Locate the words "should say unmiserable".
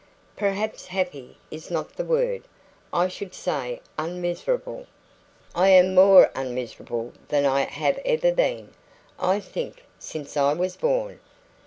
3.07-4.87